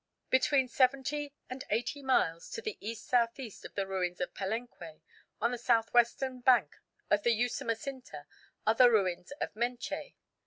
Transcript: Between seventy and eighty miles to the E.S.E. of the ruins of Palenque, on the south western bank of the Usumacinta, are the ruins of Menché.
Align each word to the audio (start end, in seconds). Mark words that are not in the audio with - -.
Between 0.31 0.67
seventy 0.67 1.31
and 1.47 1.63
eighty 1.69 2.01
miles 2.01 2.49
to 2.53 2.61
the 2.63 2.75
E.S.E. 2.81 3.15
of 3.63 3.75
the 3.75 3.85
ruins 3.85 4.19
of 4.19 4.33
Palenque, 4.33 4.99
on 5.39 5.51
the 5.51 5.59
south 5.59 5.93
western 5.93 6.39
bank 6.41 6.75
of 7.11 7.21
the 7.21 7.29
Usumacinta, 7.35 8.25
are 8.65 8.73
the 8.73 8.89
ruins 8.89 9.29
of 9.39 9.53
Menché. 9.53 10.15